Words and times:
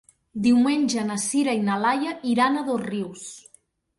Diumenge 0.45 1.03
na 1.09 1.17
Sira 1.23 1.53
i 1.59 1.61
na 1.67 1.77
Laia 1.83 2.15
iran 2.31 2.57
a 2.57 2.63
Dosrius. 2.71 3.29